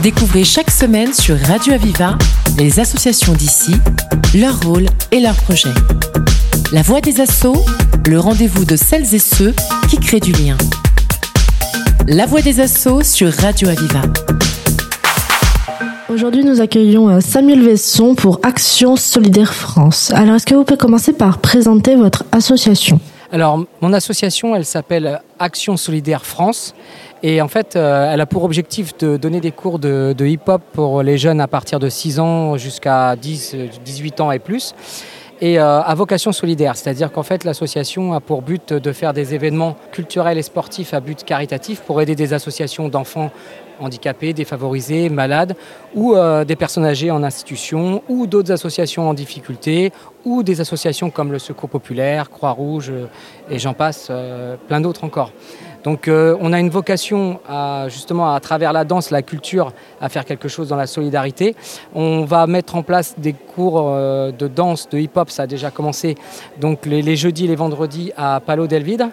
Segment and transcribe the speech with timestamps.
[0.00, 2.16] Découvrez chaque semaine sur Radio Aviva
[2.58, 3.72] les associations d'ici,
[4.34, 5.74] leur rôle et leurs projets.
[6.72, 7.62] La voix des assauts,
[8.08, 9.54] le rendez-vous de celles et ceux
[9.88, 10.56] qui créent du lien.
[12.08, 14.02] La voix des assauts sur Radio Aviva.
[16.08, 20.10] Aujourd'hui, nous accueillons euh, Samuel Vesson pour Action Solidaire France.
[20.14, 22.98] Alors, est-ce que vous pouvez commencer par présenter votre association?
[23.30, 26.74] Alors, mon association, elle s'appelle Action Solidaire France.
[27.24, 31.02] Et en fait, euh, elle a pour objectif de donner des cours de, hip-hop pour
[31.02, 34.74] les jeunes à partir de 6 ans jusqu'à 10, 18 ans et plus
[35.40, 36.76] et euh, à vocation solidaire.
[36.76, 41.00] C'est-à-dire qu'en fait, l'association a pour but de faire des événements culturels et sportifs à
[41.00, 43.32] but caritatif pour aider des associations d'enfants
[43.82, 45.54] handicapés, défavorisés, malades,
[45.94, 49.92] ou euh, des personnes âgées en institution, ou d'autres associations en difficulté,
[50.24, 53.06] ou des associations comme le Secours Populaire, Croix-Rouge, euh,
[53.50, 55.32] et j'en passe, euh, plein d'autres encore.
[55.84, 60.24] Donc on a une vocation à, justement à travers la danse, la culture, à faire
[60.24, 61.56] quelque chose dans la solidarité.
[61.92, 66.14] On va mettre en place des cours de danse, de hip-hop, ça a déjà commencé,
[66.60, 69.08] donc les, les jeudis, les vendredis à Palo d'Elvide,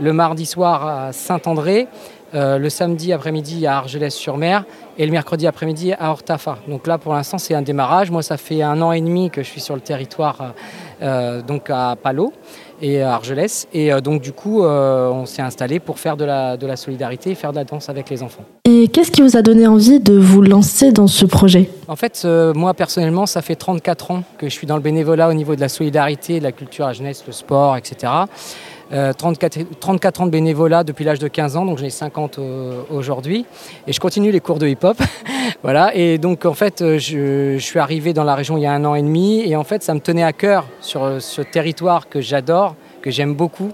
[0.00, 1.86] le mardi soir à Saint-André,
[2.34, 4.64] euh, le samedi après-midi à Argelès-sur-Mer
[4.98, 6.58] et le mercredi après-midi à Hortafa.
[6.68, 8.10] Donc là, pour l'instant, c'est un démarrage.
[8.10, 10.54] Moi, ça fait un an et demi que je suis sur le territoire,
[11.02, 12.32] euh, donc à Palo
[12.80, 13.68] et à Argelès.
[13.72, 16.76] Et euh, donc, du coup, euh, on s'est installé pour faire de la, de la
[16.76, 18.44] solidarité et faire de la danse avec les enfants.
[18.64, 21.70] Et qu'est-ce qui vous a donné envie de vous lancer dans ce projet?
[21.88, 25.28] En fait, euh, moi, personnellement, ça fait 34 ans que je suis dans le bénévolat
[25.28, 28.12] au niveau de la solidarité, de la culture à jeunesse, le sport, etc.
[28.90, 32.38] Euh, 34, 34 ans de bénévolat depuis l'âge de 15 ans, donc j'en ai 50
[32.38, 33.44] euh, aujourd'hui.
[33.86, 34.96] Et je continue les cours de hip-hop.
[35.62, 35.94] voilà.
[35.94, 38.84] Et donc, en fait, euh, je, suis arrivé dans la région il y a un
[38.86, 39.42] an et demi.
[39.46, 43.34] Et en fait, ça me tenait à cœur sur ce territoire que j'adore, que j'aime
[43.34, 43.72] beaucoup.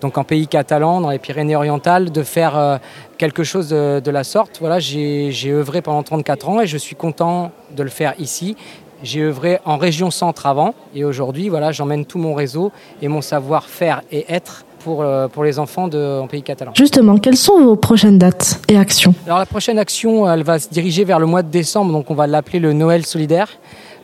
[0.00, 2.80] Donc, en pays catalan, dans les Pyrénées-Orientales, de faire
[3.16, 4.58] quelque chose de, de la sorte.
[4.60, 8.56] Voilà, j'ai j'ai œuvré pendant 34 ans et je suis content de le faire ici.
[9.04, 12.72] J'ai œuvré en région centre avant et aujourd'hui, voilà, j'emmène tout mon réseau
[13.02, 16.72] et mon savoir-faire et être pour, euh, pour les enfants de, en pays catalan.
[16.74, 19.14] Justement, quelles sont vos prochaines dates et actions?
[19.26, 22.14] Alors la prochaine action, elle va se diriger vers le mois de décembre, donc on
[22.14, 23.48] va l'appeler le Noël solidaire.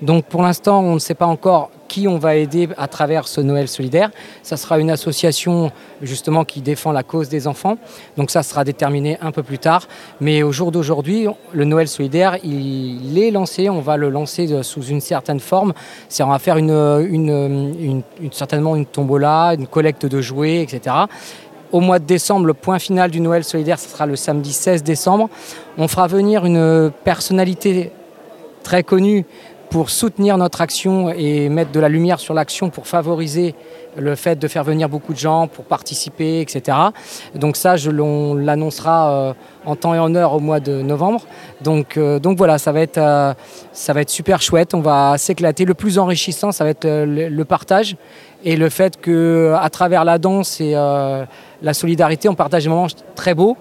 [0.02, 3.40] Donc pour l'instant, on ne sait pas encore qui on va aider à travers ce
[3.40, 4.10] Noël solidaire.
[4.44, 7.78] Ça sera une association justement qui défend la cause des enfants.
[8.16, 9.88] Donc ça sera déterminé un peu plus tard.
[10.20, 13.68] Mais au jour d'aujourd'hui, le Noël solidaire, il est lancé.
[13.68, 15.72] On va le lancer de- sous une certaine forme.
[16.08, 16.58] C'est on va faire
[18.30, 20.94] certainement une tombola, une collecte de jouets, etc.
[21.72, 24.84] Au mois de décembre, le point final du Noël solidaire, ce sera le samedi 16
[24.84, 25.28] décembre.
[25.76, 27.90] On fera venir une personnalité
[28.62, 29.24] très connue
[29.70, 33.54] pour soutenir notre action et mettre de la lumière sur l'action pour favoriser
[33.96, 36.76] le fait de faire venir beaucoup de gens pour participer, etc.
[37.34, 39.32] Donc ça, je, l'on l'annoncera euh,
[39.64, 41.22] en temps et en heure au mois de novembre.
[41.60, 43.32] Donc, euh, voilà, ça va, être, euh,
[43.72, 45.64] ça va être super chouette, on va s'éclater.
[45.64, 47.96] Le plus enrichissant, ça va être le, partage
[48.44, 52.86] et le fait que à travers la danse et la solidarité, on partage des moments
[53.14, 53.56] très beaux.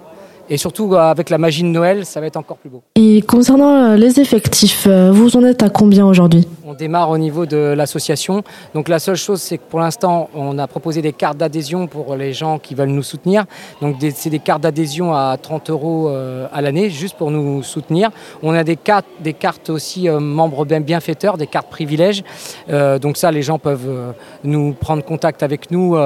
[0.52, 2.82] Et surtout, euh, avec la magie de Noël, ça va être encore plus beau.
[2.96, 6.48] Et concernant euh, les effectifs, euh, vous en êtes à combien aujourd'hui?
[6.70, 8.44] On démarre au niveau de l'association.
[8.74, 12.14] Donc la seule chose, c'est que pour l'instant, on a proposé des cartes d'adhésion pour
[12.14, 13.44] les gens qui veulent nous soutenir.
[13.82, 18.10] Donc c'est des cartes d'adhésion à 30 euros euh, à l'année, juste pour nous soutenir.
[18.44, 22.22] On a des cartes, des cartes aussi euh, membres bien- bienfaiteurs, des cartes privilèges.
[22.68, 24.14] Euh, donc ça, les gens peuvent
[24.44, 25.96] nous prendre contact avec nous,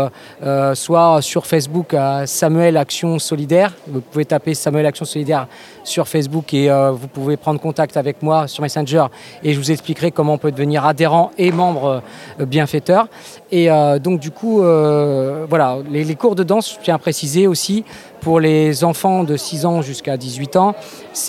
[0.72, 3.74] soit sur Facebook à Samuel Action Solidaire.
[3.86, 5.46] Vous pouvez taper Samuel Action Solidaire
[5.82, 9.04] sur Facebook et vous pouvez prendre contact avec moi sur Messenger
[9.42, 12.02] et je vous expliquerai comment on peut devenir adhérent et membre
[12.40, 13.08] euh, bienfaiteur.
[13.50, 17.46] Et euh, donc du coup, euh, voilà, les, cours de danse, je tiens à préciser
[17.46, 17.84] aussi,
[18.20, 20.74] pour les enfants de 6 ans jusqu'à 18 ans,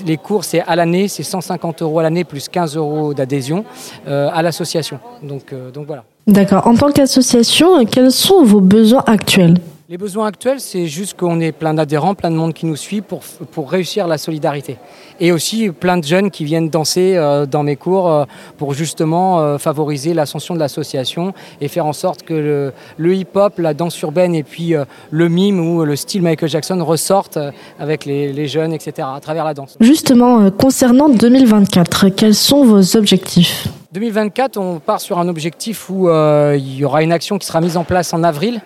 [0.05, 3.65] les cours c'est à l'année, c'est 150 euros à l'année plus 15 euros d'adhésion
[4.07, 4.99] à l'association.
[5.21, 6.05] Donc, donc voilà.
[6.25, 6.65] D'accord.
[6.65, 9.55] En tant qu'association, quels sont vos besoins actuels?
[9.87, 13.01] Les besoins actuels, c'est juste qu'on ait plein d'adhérents, plein de monde qui nous suit
[13.01, 13.19] pour,
[13.51, 14.77] pour réussir la solidarité.
[15.19, 18.25] Et aussi plein de jeunes qui viennent danser euh, dans mes cours euh,
[18.57, 23.59] pour justement euh, favoriser l'ascension de l'association et faire en sorte que le, le hip-hop,
[23.59, 24.73] la danse urbaine et puis
[25.11, 27.37] le mime ou le style Michael Jackson ressortent
[27.77, 29.77] avec les, les jeunes, etc., à travers la danse.
[29.79, 33.67] Justement, concernant 2024, quels sont vos objectifs?
[33.91, 37.77] 2024, on part sur un objectif où il y aura une action qui sera mise
[37.77, 38.61] en place en avril.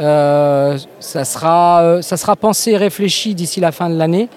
[0.00, 4.28] Euh, ça, sera, euh, ça sera pensé et réfléchi d'ici la fin de l'année.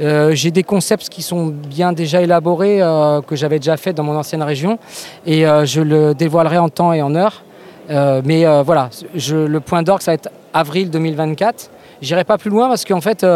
[0.00, 2.78] Euh, J'ai des concepts qui sont bien déjà élaborés,
[3.26, 4.78] que j'avais déjà fait dans mon ancienne région,
[5.26, 7.42] et je le dévoilerai en temps et en heure.
[7.88, 11.70] Mais voilà, le point d'orgue, ça va être avril 2024.
[12.00, 13.26] J'irai pas plus loin parce qu'en fait,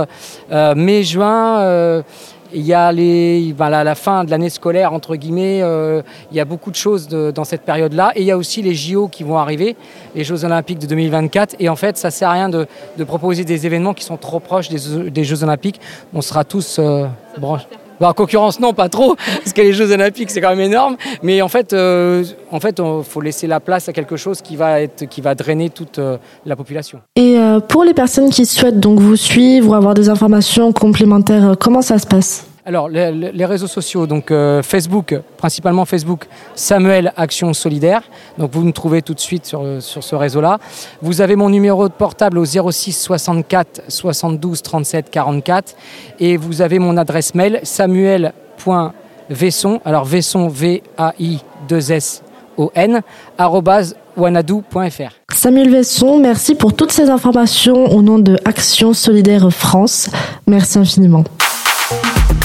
[0.51, 2.03] mai-juin,
[2.53, 6.37] il y a les, ben, la, la fin de l'année scolaire, entre guillemets, euh, il
[6.37, 8.13] y a beaucoup de choses de- dans cette période-là.
[8.15, 9.77] Et il y a aussi les JO qui vont arriver,
[10.15, 11.57] les Jeux Olympiques de 2024.
[11.59, 12.67] Et en fait, ça sert à rien de,
[12.97, 15.81] de proposer des événements qui sont trop proches des, des Jeux Olympiques.
[16.15, 17.07] On sera tous euh,
[17.39, 17.67] branchés.
[18.01, 20.97] Bah, en concurrence, non, pas trop, parce que les Jeux Olympiques, c'est quand même énorme.
[21.23, 22.61] Mais en fait, euh, en
[23.03, 26.19] faut laisser la place à quelque chose qui va, être, qui va drainer toute euh,
[26.45, 27.01] la population.
[27.17, 31.51] Et euh, pour les personnes qui souhaitent donc vous suivre ou avoir des informations complémentaires,
[31.51, 32.47] euh, comment ça se passe?
[32.69, 36.27] Alors, les, les- réseaux sociaux, donc euh, Facebook, principalement Facebook,
[36.57, 38.03] Samuel Action Solidaire.
[38.39, 40.59] Donc, vous me trouvez tout de suite sur, euh, sur ce réseau-là.
[41.01, 45.77] Vous avez mon numéro de portable au 06 64 72 37 44.
[46.19, 53.01] Et vous avez mon adresse mail samuel.vesson, alors Vesson, V-A-I-2-S-O-N,
[53.39, 55.13] arrobase wanadoo.fr.
[55.33, 60.11] Samuel Vesson, merci pour toutes ces informations au nom de Action Solidaire France.
[60.49, 61.23] Merci infiniment.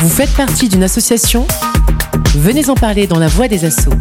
[0.02, 1.48] Vous faites partie d'une association
[2.36, 3.94] Venez en parler dans la voix des assauts.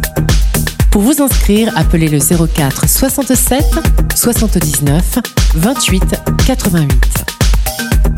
[0.89, 3.63] Pour vous inscrire, appelez le 04 67
[4.15, 5.19] 79
[5.53, 6.03] 28
[6.47, 6.91] 88.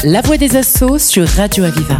[0.06, 2.00] La voix des assauts sur Radio Aviva.